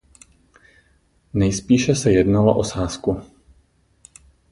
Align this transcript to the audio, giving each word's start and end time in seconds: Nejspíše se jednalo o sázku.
Nejspíše 1.33 1.95
se 1.95 2.11
jednalo 2.11 2.57
o 2.57 2.63
sázku. 2.63 3.21